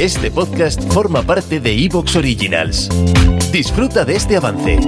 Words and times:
Este 0.00 0.30
podcast 0.30 0.82
forma 0.92 1.22
parte 1.22 1.58
de 1.58 1.72
Evox 1.72 2.16
Originals. 2.16 2.90
Disfruta 3.50 4.04
de 4.04 4.16
este 4.16 4.36
avance. 4.36 4.78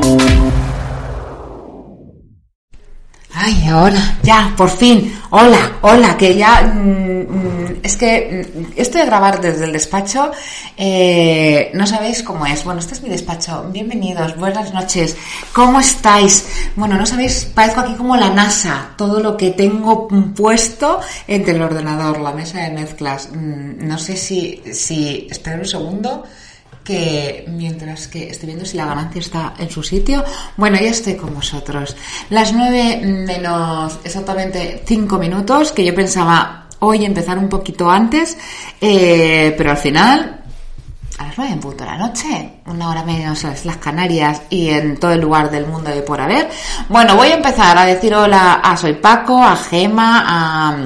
Ay, 3.32 3.68
ahora, 3.71 4.18
ya, 4.22 4.52
por 4.56 4.68
fin. 4.68 5.10
Hola, 5.30 5.79
hola, 5.80 6.16
que 6.18 6.36
ya. 6.36 6.60
mm, 6.62 7.21
mm, 7.22 7.57
que 7.98 8.71
esto 8.76 8.98
de 8.98 9.04
grabar 9.04 9.40
desde 9.40 9.65
el 9.65 9.72
despacho, 9.72 10.30
eh, 10.76 11.71
no 11.74 11.87
sabéis 11.87 12.22
cómo 12.22 12.47
es. 12.47 12.65
Bueno, 12.65 12.80
este 12.80 12.94
es 12.94 13.03
mi 13.03 13.08
despacho. 13.08 13.67
Bienvenidos, 13.71 14.37
buenas 14.37 14.72
noches. 14.72 15.17
¿Cómo 15.53 15.80
estáis? 15.80 16.47
Bueno, 16.77 16.97
no 16.97 17.05
sabéis, 17.05 17.45
parezco 17.55 17.80
aquí 17.80 17.95
como 17.95 18.16
la 18.16 18.30
NASA. 18.30 18.91
Todo 18.97 19.20
lo 19.20 19.37
que 19.37 19.51
tengo 19.51 20.09
puesto 20.34 21.01
entre 21.27 21.55
el 21.55 21.62
ordenador, 21.62 22.20
la 22.20 22.33
mesa 22.33 22.61
de 22.61 22.70
mezclas. 22.70 23.29
Mm, 23.33 23.87
No 23.87 23.98
sé 23.98 24.16
si. 24.16 24.62
si 24.73 25.27
esperad 25.30 25.59
un 25.60 25.66
segundo 25.66 26.24
que 26.85 27.45
mientras 27.49 28.09
que 28.09 28.30
estoy 28.30 28.46
viendo 28.46 28.65
si 28.65 28.77
la 28.77 28.87
ganancia 28.87 29.21
está 29.21 29.55
en 29.59 29.69
su 29.69 29.83
sitio, 29.83 30.24
bueno, 30.57 30.79
ya 30.80 30.88
estoy 30.88 31.16
con 31.16 31.35
vosotros. 31.35 31.95
Las 32.30 32.55
9 32.55 33.01
menos 33.05 33.99
exactamente 34.05 34.83
5 34.87 35.19
minutos, 35.19 35.73
que 35.73 35.85
yo 35.85 35.95
pensaba 35.95 36.68
hoy 36.80 37.05
empezar 37.05 37.38
un 37.38 37.48
poquito 37.48 37.91
antes, 37.91 38.37
eh, 38.80 39.55
pero 39.56 39.70
al 39.70 39.77
final, 39.77 40.41
a 41.18 41.27
las 41.27 41.38
9 41.38 41.52
en 41.52 41.60
punto 41.60 41.84
de 41.84 41.91
la 41.91 41.98
noche, 41.98 42.60
una 42.66 42.91
hora 42.91 43.04
menos 43.04 43.42
en 43.45 43.54
las 43.64 43.77
Canarias 43.78 44.42
y 44.51 44.68
en 44.70 44.98
todo 44.98 45.12
el 45.12 45.20
lugar 45.20 45.51
del 45.51 45.66
mundo 45.66 45.91
de 45.91 46.02
por 46.02 46.20
haber. 46.20 46.48
Bueno, 46.88 47.16
voy 47.16 47.28
a 47.28 47.34
empezar 47.34 47.77
a 47.77 47.84
decir 47.84 48.14
hola 48.14 48.54
a 48.54 48.77
Soy 48.77 48.95
Paco, 48.95 49.42
a 49.42 49.56
Gema, 49.56 50.24
a... 50.27 50.77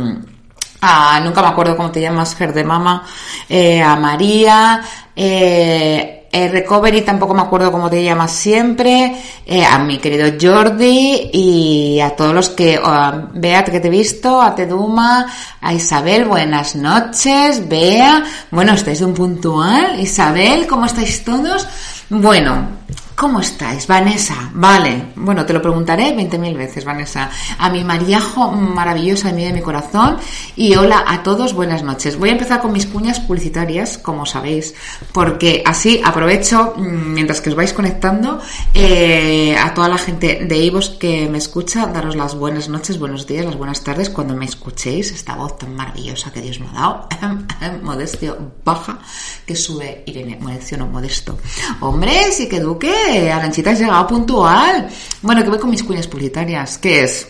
a 0.80 1.20
nunca 1.20 1.42
me 1.42 1.48
acuerdo 1.48 1.77
cómo 1.77 1.91
te 1.91 2.01
llamas, 2.01 2.34
Ger 2.34 2.52
de 2.52 2.65
Mama, 2.65 3.04
eh, 3.48 3.82
a 3.82 3.95
María, 3.96 4.82
eh, 5.15 6.22
eh, 6.33 6.49
Recovery 6.49 7.02
tampoco 7.02 7.35
me 7.35 7.43
acuerdo 7.43 7.71
cómo 7.71 7.91
te 7.91 8.02
llamas 8.02 8.33
siempre, 8.33 9.15
eh, 9.45 9.65
a 9.65 9.79
mi 9.79 9.99
querido 9.99 10.33
Jordi 10.41 11.30
y 11.30 12.01
a 12.01 12.16
todos 12.16 12.35
los 12.35 12.49
que, 12.49 12.79
o 12.79 12.87
a 12.87 13.29
Beat 13.35 13.71
que 13.71 13.80
te 13.80 13.89
he 13.89 13.91
visto, 13.91 14.41
a 14.41 14.55
Teduma, 14.55 15.27
a 15.61 15.74
Isabel, 15.74 16.24
buenas 16.24 16.74
noches, 16.74 17.69
Bea, 17.69 18.24
bueno, 18.51 18.73
estáis 18.73 19.02
un 19.02 19.13
puntual, 19.13 20.01
Isabel, 20.01 20.66
¿cómo 20.66 20.87
estáis 20.87 21.23
todos? 21.23 21.69
Bueno, 22.09 22.67
¿Cómo 23.16 23.41
estáis? 23.41 23.87
Vanessa, 23.87 24.51
vale. 24.55 25.13
Bueno, 25.16 25.45
te 25.45 25.52
lo 25.52 25.60
preguntaré 25.60 26.16
20.000 26.16 26.57
veces, 26.57 26.85
Vanessa. 26.85 27.30
A 27.59 27.71
mi 27.71 27.85
Mariajo 27.85 28.51
maravillosa 28.51 29.29
de 29.29 29.35
mi 29.35 29.45
de 29.45 29.52
mi 29.52 29.60
corazón. 29.60 30.16
Y 30.57 30.74
hola 30.74 31.05
a 31.07 31.23
todos, 31.23 31.52
buenas 31.52 31.83
noches. 31.83 32.18
Voy 32.18 32.30
a 32.30 32.33
empezar 32.33 32.60
con 32.60 32.73
mis 32.73 32.87
cuñas 32.87 33.21
publicitarias, 33.21 33.99
como 33.99 34.27
sabéis, 34.27 34.74
porque 35.13 35.63
así 35.65 36.01
aprovecho, 36.02 36.74
mm, 36.77 37.13
mientras 37.13 37.40
que 37.40 37.51
os 37.51 37.57
vais 37.57 37.73
conectando, 37.73 38.40
eh, 38.74 39.57
a 39.57 39.74
toda 39.74 39.88
la 39.88 39.99
gente 39.99 40.45
de 40.45 40.57
Ivos 40.57 40.90
que 40.90 41.29
me 41.29 41.38
escucha, 41.38 41.87
daros 41.87 42.16
las 42.16 42.35
buenas 42.35 42.68
noches, 42.68 42.99
buenos 42.99 43.27
días, 43.27 43.45
las 43.45 43.57
buenas 43.57 43.85
tardes 43.85 44.10
cuando 44.10 44.35
me 44.35 44.46
escuchéis 44.46 45.13
esta 45.13 45.37
voz 45.37 45.59
tan 45.59 45.77
maravillosa 45.77 46.33
que 46.33 46.40
Dios 46.40 46.59
me 46.60 46.68
ha 46.68 46.73
dado. 46.73 47.09
Modestio 47.83 48.52
baja, 48.65 48.99
que 49.46 49.55
sube 49.55 50.02
Irene. 50.07 50.38
Modestio 50.40 50.79
no, 50.79 50.87
modesto. 50.87 51.38
Hombre, 51.80 52.33
sí 52.33 52.49
que 52.49 52.59
duque. 52.59 53.02
Aranchita 53.33 53.71
has 53.71 53.81
llegado 53.81 54.07
puntual. 54.07 54.89
Bueno, 55.23 55.43
que 55.43 55.51
voy 55.51 55.59
con 55.59 55.71
mis 55.71 55.83
cuñas 55.83 56.07
publicitarias. 56.07 56.79
¿Qué 56.79 57.05
es? 57.05 57.29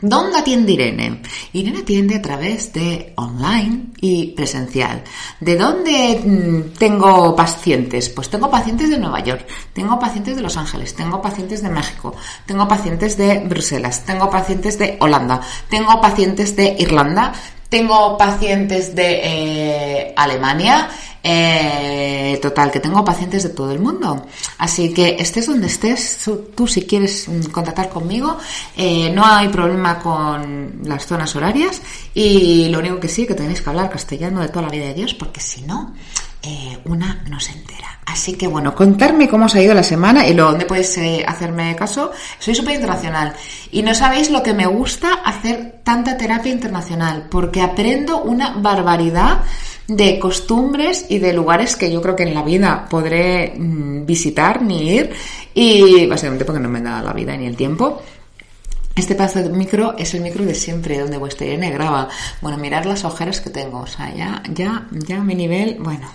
¿Dónde 0.00 0.38
atiende 0.38 0.72
Irene? 0.72 1.22
Irene 1.52 1.80
atiende 1.80 2.14
a 2.14 2.22
través 2.22 2.72
de 2.72 3.14
online 3.16 3.86
y 4.00 4.28
presencial. 4.28 5.02
¿De 5.40 5.56
dónde 5.56 6.22
mm, 6.24 6.78
tengo 6.78 7.34
pacientes? 7.34 8.08
Pues 8.08 8.30
tengo 8.30 8.48
pacientes 8.48 8.90
de 8.90 8.98
Nueva 8.98 9.18
York, 9.24 9.44
tengo 9.72 9.98
pacientes 9.98 10.36
de 10.36 10.42
Los 10.42 10.56
Ángeles, 10.56 10.94
tengo 10.94 11.20
pacientes 11.20 11.62
de 11.64 11.70
México, 11.70 12.14
tengo 12.46 12.68
pacientes 12.68 13.16
de 13.16 13.40
Bruselas, 13.40 14.04
tengo 14.04 14.30
pacientes 14.30 14.78
de 14.78 14.98
Holanda, 15.00 15.40
tengo 15.68 16.00
pacientes 16.00 16.54
de 16.54 16.76
Irlanda, 16.78 17.32
tengo 17.68 18.16
pacientes 18.16 18.94
de 18.94 19.20
eh, 19.22 20.14
Alemania, 20.16 20.88
eh, 21.22 22.38
total, 22.40 22.70
que 22.70 22.80
tengo 22.80 23.04
pacientes 23.04 23.42
de 23.42 23.50
todo 23.50 23.72
el 23.72 23.80
mundo. 23.80 24.26
Así 24.58 24.92
que 24.92 25.16
estés 25.18 25.46
donde 25.46 25.66
estés, 25.66 26.28
tú, 26.54 26.66
si 26.66 26.86
quieres 26.86 27.28
mm, 27.28 27.50
contactar 27.50 27.88
conmigo, 27.88 28.36
eh, 28.76 29.10
no 29.10 29.24
hay 29.24 29.48
problema 29.48 29.98
con 29.98 30.80
las 30.84 31.06
zonas 31.06 31.34
horarias 31.34 31.82
y 32.14 32.68
lo 32.68 32.78
único 32.78 33.00
que 33.00 33.08
sí, 33.08 33.26
que 33.26 33.34
tenéis 33.34 33.60
que 33.60 33.70
hablar 33.70 33.90
castellano 33.90 34.40
de 34.40 34.48
toda 34.48 34.62
la 34.62 34.70
vida 34.70 34.86
de 34.86 34.94
Dios, 34.94 35.14
porque 35.14 35.40
si 35.40 35.62
no, 35.62 35.94
eh, 36.42 36.78
una 36.84 37.24
no 37.28 37.40
se 37.40 37.52
entera. 37.52 37.98
Así 38.06 38.34
que 38.34 38.46
bueno, 38.46 38.74
contarme 38.74 39.28
cómo 39.28 39.46
os 39.46 39.54
ha 39.54 39.60
ido 39.60 39.74
la 39.74 39.82
semana 39.82 40.26
y 40.26 40.32
lo 40.32 40.44
donde 40.44 40.64
podéis 40.64 40.98
hacerme 41.26 41.76
caso. 41.76 42.10
Soy 42.38 42.54
súper 42.54 42.76
internacional 42.76 43.34
y 43.70 43.82
no 43.82 43.94
sabéis 43.94 44.30
lo 44.30 44.42
que 44.42 44.54
me 44.54 44.66
gusta 44.66 45.14
hacer 45.24 45.80
tanta 45.84 46.16
terapia 46.16 46.50
internacional, 46.50 47.26
porque 47.30 47.60
aprendo 47.60 48.22
una 48.22 48.54
barbaridad 48.56 49.42
de 49.88 50.18
costumbres 50.18 51.06
y 51.08 51.18
de 51.18 51.32
lugares 51.32 51.74
que 51.74 51.90
yo 51.90 52.02
creo 52.02 52.14
que 52.14 52.24
en 52.24 52.34
la 52.34 52.42
vida 52.42 52.86
podré 52.88 53.54
mm, 53.56 54.04
visitar 54.04 54.62
ni 54.62 54.90
ir 54.90 55.10
y 55.54 56.06
básicamente 56.06 56.44
porque 56.44 56.60
no 56.60 56.68
me 56.68 56.82
da 56.82 57.02
la 57.02 57.14
vida 57.14 57.36
ni 57.36 57.46
el 57.46 57.56
tiempo. 57.56 58.02
Este 58.94 59.14
pedazo 59.14 59.42
de 59.42 59.48
micro 59.48 59.96
es 59.96 60.12
el 60.14 60.20
micro 60.20 60.44
de 60.44 60.54
siempre, 60.54 60.98
donde 60.98 61.16
vuestra 61.16 61.46
Irene 61.46 61.70
graba. 61.70 62.08
Bueno, 62.42 62.58
mirad 62.58 62.84
las 62.84 63.04
ojeras 63.04 63.40
que 63.40 63.48
tengo. 63.48 63.80
O 63.80 63.86
sea, 63.86 64.12
ya, 64.14 64.42
ya, 64.52 64.88
ya 64.90 65.20
mi 65.20 65.34
nivel, 65.34 65.76
bueno. 65.78 66.10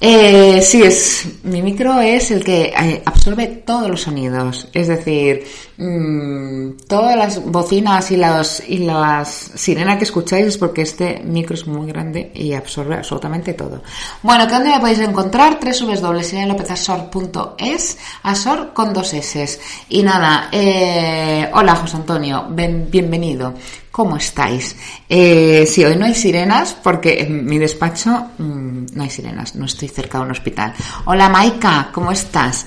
Eh, 0.00 0.60
sí, 0.60 0.82
es, 0.82 1.28
mi 1.44 1.62
micro 1.62 2.00
es 2.00 2.32
el 2.32 2.42
que 2.42 2.74
eh, 2.76 3.02
absorbe 3.22 3.46
todos 3.64 3.88
los 3.88 4.00
sonidos. 4.00 4.66
Es 4.72 4.88
decir, 4.88 5.44
mm, 5.76 6.70
todas 6.88 7.16
las 7.16 7.44
bocinas 7.44 8.10
y 8.10 8.16
las, 8.16 8.60
y 8.68 8.78
las 8.78 9.52
sirenas 9.54 9.98
que 9.98 10.04
escucháis 10.04 10.46
es 10.46 10.58
porque 10.58 10.82
este 10.82 11.22
micro 11.24 11.54
es 11.54 11.68
muy 11.68 11.86
grande 11.86 12.32
y 12.34 12.52
absorbe 12.52 12.96
absolutamente 12.96 13.54
todo. 13.54 13.80
Bueno, 14.22 14.48
¿que 14.48 14.54
¿dónde 14.54 14.70
me 14.70 14.80
podéis 14.80 14.98
encontrar? 14.98 15.60
www.lopezasor.es 15.62 17.98
Asor 18.24 18.72
con 18.72 18.92
dos 18.92 19.14
S. 19.14 19.60
Y 19.88 20.02
nada, 20.02 20.48
eh, 20.50 21.48
hola 21.54 21.76
José 21.76 21.98
Antonio, 21.98 22.48
bienvenido. 22.50 23.54
¿Cómo 23.92 24.16
estáis? 24.16 24.74
Eh, 25.06 25.66
sí, 25.68 25.84
hoy 25.84 25.96
no 25.96 26.06
hay 26.06 26.14
sirenas 26.14 26.74
porque 26.82 27.20
en 27.20 27.44
mi 27.44 27.58
despacho 27.58 28.30
mm, 28.38 28.86
no 28.94 29.02
hay 29.02 29.10
sirenas, 29.10 29.54
no 29.54 29.66
estoy 29.66 29.88
cerca 29.88 30.16
de 30.16 30.24
un 30.24 30.30
hospital. 30.30 30.72
Hola 31.04 31.28
Maika, 31.28 31.90
¿cómo 31.92 32.10
estás? 32.10 32.64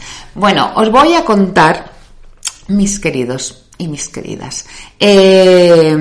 Os 0.75 0.91
voy 0.91 1.16
a 1.16 1.25
contar, 1.25 1.91
mis 2.67 3.00
queridos 3.00 3.63
y 3.79 3.88
mis 3.88 4.07
queridas, 4.09 4.66
eh, 5.00 5.97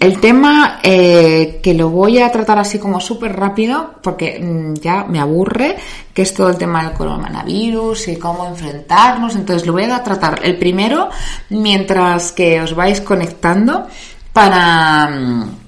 el 0.00 0.20
tema 0.20 0.80
eh, 0.82 1.60
que 1.62 1.74
lo 1.74 1.90
voy 1.90 2.18
a 2.18 2.30
tratar 2.30 2.58
así 2.58 2.78
como 2.78 3.00
súper 3.00 3.36
rápido 3.36 3.94
porque 4.02 4.40
mm, 4.40 4.74
ya 4.74 5.04
me 5.04 5.20
aburre, 5.20 5.76
que 6.12 6.22
es 6.22 6.34
todo 6.34 6.50
el 6.50 6.58
tema 6.58 6.82
del 6.82 6.92
coronavirus 6.92 8.08
y 8.08 8.16
cómo 8.16 8.46
enfrentarnos. 8.46 9.36
Entonces 9.36 9.66
lo 9.66 9.72
voy 9.72 9.84
a 9.84 10.02
tratar 10.02 10.40
el 10.42 10.58
primero 10.58 11.08
mientras 11.50 12.32
que 12.32 12.60
os 12.60 12.74
vais 12.74 13.00
conectando 13.00 13.86
para 14.32 15.08
mm, 15.08 15.63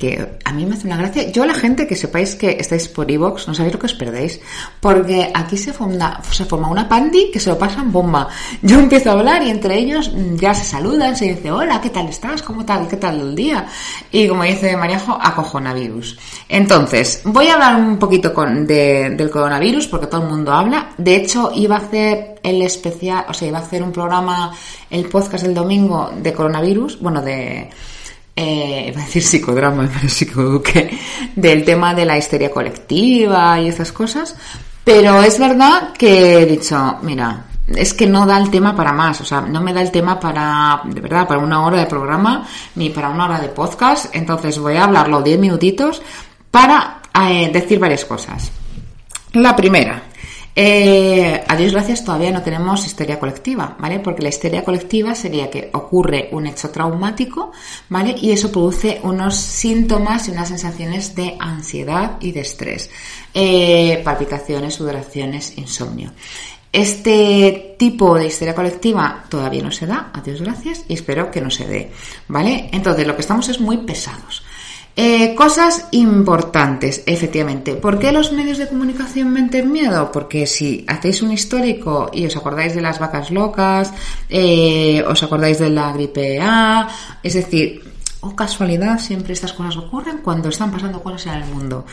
que 0.00 0.38
a 0.46 0.52
mí 0.52 0.64
me 0.64 0.74
hace 0.74 0.86
una 0.86 0.96
gracia. 0.96 1.30
Yo, 1.30 1.44
la 1.44 1.52
gente 1.54 1.86
que 1.86 1.94
sepáis 1.94 2.34
que 2.34 2.56
estáis 2.58 2.88
por 2.88 3.10
Evox, 3.10 3.46
no 3.46 3.54
sabéis 3.54 3.74
lo 3.74 3.78
que 3.78 3.86
os 3.86 3.94
perdéis, 3.94 4.40
porque 4.80 5.30
aquí 5.34 5.58
se 5.58 5.74
forma, 5.74 6.20
se 6.32 6.46
forma 6.46 6.68
una 6.70 6.88
pandi 6.88 7.30
que 7.30 7.38
se 7.38 7.50
lo 7.50 7.58
pasan 7.58 7.92
bomba. 7.92 8.26
Yo 8.62 8.78
empiezo 8.80 9.10
a 9.10 9.12
hablar 9.12 9.42
y 9.42 9.50
entre 9.50 9.78
ellos 9.78 10.10
mm, 10.12 10.36
ya 10.36 10.54
se 10.54 10.64
saludan, 10.64 11.14
se 11.14 11.26
dice, 11.34 11.52
hola, 11.52 11.80
¿qué 11.82 11.90
tal 11.90 12.08
estás? 12.08 12.40
¿Cómo 12.42 12.64
tal? 12.64 12.88
¿Qué 12.88 12.96
tal 12.96 13.20
el 13.20 13.34
día? 13.36 13.66
Y 14.10 14.26
como 14.26 14.42
dice 14.44 14.74
Mariajo, 14.76 15.18
acojonavirus. 15.20 16.18
Entonces, 16.48 17.20
voy 17.24 17.48
a 17.48 17.54
hablar 17.54 17.76
un 17.76 17.98
poquito 17.98 18.32
con, 18.32 18.66
de- 18.66 19.10
del 19.10 19.30
coronavirus, 19.30 19.86
porque 19.86 20.06
todo 20.06 20.22
el 20.22 20.28
mundo 20.28 20.50
habla. 20.52 20.90
De 20.96 21.14
hecho, 21.16 21.52
iba 21.54 21.76
a 21.76 21.80
hacer 21.80 22.40
el 22.42 22.62
especial, 22.62 23.26
o 23.28 23.34
sea, 23.34 23.48
iba 23.48 23.58
a 23.58 23.62
hacer 23.62 23.82
un 23.82 23.92
programa, 23.92 24.50
el 24.90 25.04
podcast 25.10 25.44
del 25.44 25.52
domingo 25.54 26.10
de 26.16 26.32
coronavirus, 26.32 26.98
bueno, 27.00 27.20
de 27.20 27.68
eh, 28.40 28.94
a 28.96 29.00
decir 29.00 29.22
psicodrama, 29.22 29.88
pero 29.94 30.08
psicoduque, 30.08 30.98
del 31.36 31.64
tema 31.64 31.94
de 31.94 32.06
la 32.06 32.16
histeria 32.16 32.50
colectiva 32.50 33.60
y 33.60 33.68
esas 33.68 33.92
cosas. 33.92 34.36
Pero 34.82 35.22
es 35.22 35.38
verdad 35.38 35.92
que 35.92 36.42
he 36.42 36.46
dicho, 36.46 36.98
mira, 37.02 37.44
es 37.68 37.92
que 37.92 38.06
no 38.06 38.26
da 38.26 38.38
el 38.38 38.50
tema 38.50 38.74
para 38.74 38.92
más, 38.92 39.20
o 39.20 39.24
sea, 39.24 39.42
no 39.42 39.60
me 39.60 39.72
da 39.72 39.82
el 39.82 39.90
tema 39.90 40.18
para, 40.18 40.80
de 40.84 41.00
verdad, 41.00 41.28
para 41.28 41.40
una 41.40 41.64
hora 41.64 41.78
de 41.78 41.86
programa 41.86 42.46
ni 42.74 42.90
para 42.90 43.10
una 43.10 43.26
hora 43.26 43.40
de 43.40 43.48
podcast, 43.48 44.14
entonces 44.14 44.58
voy 44.58 44.76
a 44.76 44.84
hablarlo 44.84 45.22
10 45.22 45.38
minutitos 45.38 46.02
para 46.50 47.02
eh, 47.28 47.50
decir 47.52 47.78
varias 47.78 48.04
cosas. 48.04 48.50
La 49.34 49.54
primera, 49.54 50.02
Eh, 50.54 51.44
a 51.46 51.56
Dios 51.56 51.72
gracias 51.72 52.04
todavía 52.04 52.32
no 52.32 52.42
tenemos 52.42 52.84
histeria 52.84 53.18
colectiva, 53.18 53.76
¿vale? 53.78 54.00
Porque 54.00 54.22
la 54.22 54.30
histeria 54.30 54.64
colectiva 54.64 55.14
sería 55.14 55.48
que 55.48 55.70
ocurre 55.72 56.28
un 56.32 56.46
hecho 56.46 56.70
traumático, 56.70 57.52
¿vale? 57.88 58.14
Y 58.20 58.32
eso 58.32 58.50
produce 58.50 59.00
unos 59.04 59.36
síntomas 59.36 60.26
y 60.28 60.32
unas 60.32 60.48
sensaciones 60.48 61.14
de 61.14 61.36
ansiedad 61.38 62.16
y 62.20 62.32
de 62.32 62.40
estrés. 62.40 62.90
Eh, 63.32 64.00
palpitaciones, 64.04 64.74
sudoraciones, 64.74 65.56
insomnio. 65.56 66.12
Este 66.72 67.74
tipo 67.78 68.16
de 68.16 68.26
histeria 68.26 68.54
colectiva 68.54 69.24
todavía 69.28 69.62
no 69.62 69.72
se 69.72 69.86
da, 69.86 70.10
a 70.12 70.20
Dios 70.20 70.40
gracias, 70.40 70.84
y 70.86 70.94
espero 70.94 71.30
que 71.30 71.40
no 71.40 71.50
se 71.50 71.66
dé, 71.66 71.90
¿vale? 72.28 72.70
Entonces, 72.72 73.06
lo 73.06 73.16
que 73.16 73.22
estamos 73.22 73.48
es 73.48 73.60
muy 73.60 73.78
pesados. 73.78 74.44
Eh, 75.02 75.34
cosas 75.34 75.86
importantes, 75.92 77.02
efectivamente. 77.06 77.74
¿Por 77.74 77.98
qué 77.98 78.12
los 78.12 78.32
medios 78.32 78.58
de 78.58 78.68
comunicación 78.68 79.32
meten 79.32 79.72
miedo? 79.72 80.12
Porque 80.12 80.46
si 80.46 80.84
hacéis 80.86 81.22
un 81.22 81.32
histórico 81.32 82.10
y 82.12 82.26
os 82.26 82.36
acordáis 82.36 82.74
de 82.74 82.82
las 82.82 82.98
vacas 82.98 83.30
locas, 83.30 83.94
eh, 84.28 85.02
os 85.08 85.22
acordáis 85.22 85.58
de 85.58 85.70
la 85.70 85.90
gripe 85.92 86.38
A, 86.42 86.86
es 87.22 87.32
decir, 87.32 87.82
o 88.20 88.28
oh, 88.28 88.36
casualidad, 88.36 88.98
siempre 88.98 89.32
estas 89.32 89.54
cosas 89.54 89.78
ocurren 89.78 90.18
cuando 90.18 90.50
están 90.50 90.70
pasando 90.70 91.02
cosas 91.02 91.28
en 91.28 91.42
el 91.44 91.48
mundo. 91.48 91.86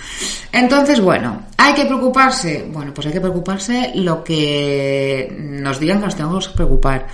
Entonces, 0.51 0.99
bueno, 0.99 1.43
¿hay 1.55 1.73
que 1.75 1.85
preocuparse? 1.85 2.67
Bueno, 2.69 2.93
pues 2.93 3.07
hay 3.07 3.13
que 3.13 3.21
preocuparse 3.21 3.93
lo 3.95 4.21
que 4.21 5.33
nos 5.39 5.79
digan 5.79 5.99
que 5.99 6.05
nos 6.07 6.15
tenemos 6.17 6.49
que 6.49 6.55
preocupar. 6.55 7.07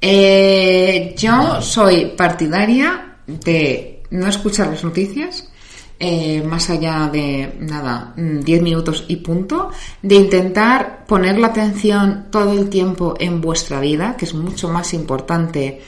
Eh, 0.00 1.12
yo 1.18 1.60
soy 1.60 2.12
partidaria 2.16 3.16
de 3.26 3.93
no 4.14 4.28
escuchar 4.28 4.68
las 4.68 4.84
noticias, 4.84 5.50
eh, 5.98 6.42
más 6.42 6.70
allá 6.70 7.08
de 7.12 7.56
nada, 7.60 8.14
10 8.16 8.62
minutos 8.62 9.04
y 9.08 9.16
punto, 9.16 9.70
de 10.02 10.14
intentar 10.14 11.04
poner 11.06 11.38
la 11.38 11.48
atención 11.48 12.26
todo 12.30 12.52
el 12.52 12.68
tiempo 12.68 13.14
en 13.18 13.40
vuestra 13.40 13.80
vida, 13.80 14.16
que 14.16 14.24
es 14.24 14.34
mucho 14.34 14.68
más 14.68 14.94
importante 14.94 15.80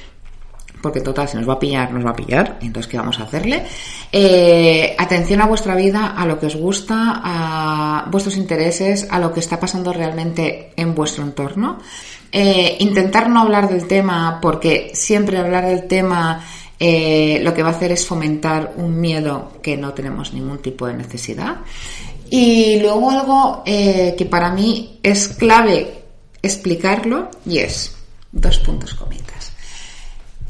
porque 0.87 1.00
total, 1.00 1.28
si 1.28 1.37
nos 1.37 1.49
va 1.49 1.55
a 1.55 1.58
pillar, 1.58 1.93
nos 1.93 2.06
va 2.06 2.11
a 2.11 2.14
pillar, 2.14 2.58
entonces 2.61 2.88
¿qué 2.88 2.96
vamos 2.96 3.19
a 3.19 3.25
hacerle? 3.25 3.64
Eh, 4.12 4.94
atención 4.96 5.40
a 5.40 5.46
vuestra 5.46 5.75
vida, 5.75 6.14
a 6.17 6.25
lo 6.26 6.38
que 6.38 6.46
os 6.46 6.55
gusta, 6.55 7.20
a 7.25 8.05
vuestros 8.08 8.37
intereses, 8.37 9.08
a 9.11 9.19
lo 9.19 9.32
que 9.32 9.40
está 9.40 9.58
pasando 9.58 9.93
realmente 9.93 10.72
en 10.76 10.94
vuestro 10.94 11.25
entorno. 11.25 11.79
Eh, 12.31 12.76
intentar 12.81 13.29
no 13.29 13.40
hablar 13.40 13.69
del 13.69 13.88
tema, 13.88 14.38
porque 14.40 14.90
siempre 14.94 15.38
hablar 15.38 15.67
del 15.67 15.88
tema 15.88 16.44
eh, 16.78 17.40
lo 17.43 17.55
que 17.55 17.62
va 17.62 17.70
a 17.70 17.73
hacer 17.73 17.93
es 17.93 18.06
fomentar 18.06 18.75
un 18.76 19.00
miedo 19.00 19.52
que 19.62 19.76
no 19.76 19.94
tenemos 19.94 20.32
ningún 20.32 20.58
tipo 20.58 20.87
de 20.87 20.94
necesidad. 20.94 21.56
Y 22.28 22.81
luego 22.81 23.11
algo 23.11 23.62
que 23.64 24.26
para 24.28 24.50
mí 24.50 24.99
es 25.02 25.28
clave 25.28 26.02
explicarlo 26.43 27.31
y 27.44 27.58
es 27.58 27.94
dos 28.32 28.58
puntos 28.58 28.94
comidas. 28.94 29.52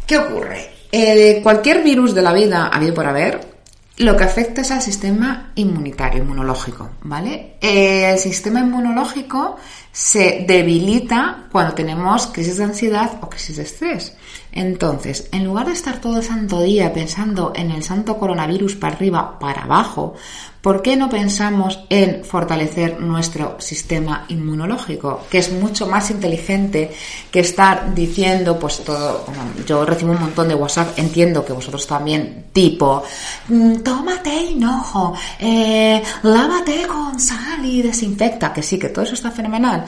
¿Qué 0.07 0.19
ocurre? 0.19 0.71
Eh, 0.93 1.41
cualquier 1.43 1.83
virus 1.83 2.15
de 2.15 2.23
la 2.23 2.33
vida, 2.33 2.69
habido 2.69 2.95
por 2.95 3.07
haber, 3.07 3.57
lo 3.99 4.17
que 4.17 4.25
afecta 4.25 4.61
es 4.61 4.71
al 4.71 4.83
sistema 4.83 5.53
inmunitario, 5.55 6.23
inmunológico, 6.23 6.91
¿vale? 7.03 7.57
Eh, 7.61 8.13
el 8.13 8.19
sistema 8.19 8.61
inmunológico 8.61 9.57
se 9.91 10.45
debilita 10.47 11.47
cuando 11.51 11.75
tenemos 11.75 12.27
crisis 12.27 12.59
de 12.59 12.65
ansiedad 12.65 13.19
o 13.23 13.31
crisis 13.31 13.57
de 13.57 13.63
estrés. 13.63 14.17
Entonces, 14.57 15.29
en 15.33 15.45
lugar 15.45 15.67
de 15.67 15.75
estar 15.75 16.01
todo 16.01 16.17
el 16.17 16.25
santo 16.25 16.63
día 16.63 16.91
pensando 16.91 17.53
en 17.55 17.71
el 17.71 17.83
santo 17.83 18.17
coronavirus 18.17 18.77
para 18.77 18.97
arriba, 18.97 19.39
para 19.39 19.65
abajo, 19.65 20.15
¿por 20.63 20.81
qué 20.81 20.97
no 20.97 21.11
pensamos 21.11 21.81
en 21.91 22.25
fortalecer 22.25 22.99
nuestro 22.99 23.61
sistema 23.61 24.25
inmunológico? 24.29 25.27
Que 25.31 25.39
es 25.39 25.53
mucho 25.53 25.87
más 25.87 26.11
inteligente 26.11 26.91
que 27.31 27.41
estar 27.41 27.95
diciendo, 27.95 28.59
pues 28.59 28.83
todo, 28.83 29.27
yo 29.67 29.85
recibo 29.85 30.13
un 30.13 30.21
montón 30.21 30.49
de 30.49 30.55
WhatsApp, 30.55 30.99
entiendo 30.99 31.45
que 31.45 31.53
vosotros 31.53 31.87
también, 31.87 32.47
tipo, 32.51 33.03
mm, 33.49 33.81
tómate 33.81 34.35
hinojo, 34.35 35.13
eh, 35.39 36.03
lávate 36.23 36.87
con 36.87 37.21
sal 37.21 37.63
y 37.63 37.83
desinfecta, 37.83 38.55
que 38.55 38.63
sí, 38.63 38.79
que 38.79 38.89
todo 38.89 39.05
eso 39.05 39.13
está 39.13 39.31
fenomenal, 39.31 39.85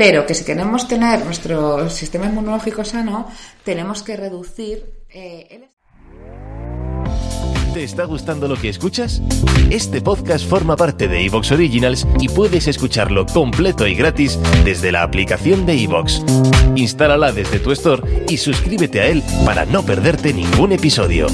pero 0.00 0.24
que 0.24 0.32
si 0.32 0.46
queremos 0.46 0.88
tener 0.88 1.22
nuestro 1.26 1.90
sistema 1.90 2.24
inmunológico 2.24 2.86
sano, 2.86 3.28
tenemos 3.64 4.02
que 4.02 4.16
reducir 4.16 5.04
eh, 5.10 5.46
el... 5.50 5.68
¿Te 7.74 7.84
está 7.84 8.04
gustando 8.04 8.48
lo 8.48 8.56
que 8.56 8.70
escuchas? 8.70 9.20
Este 9.68 10.00
podcast 10.00 10.48
forma 10.48 10.74
parte 10.74 11.06
de 11.06 11.26
Evox 11.26 11.52
Originals 11.52 12.06
y 12.18 12.30
puedes 12.30 12.66
escucharlo 12.66 13.26
completo 13.26 13.86
y 13.86 13.94
gratis 13.94 14.38
desde 14.64 14.90
la 14.90 15.02
aplicación 15.02 15.66
de 15.66 15.74
Evox. 15.82 16.24
Instálala 16.76 17.30
desde 17.30 17.58
tu 17.58 17.70
store 17.72 18.24
y 18.26 18.38
suscríbete 18.38 19.02
a 19.02 19.06
él 19.06 19.22
para 19.44 19.66
no 19.66 19.82
perderte 19.82 20.32
ningún 20.32 20.72
episodio. 20.72 21.26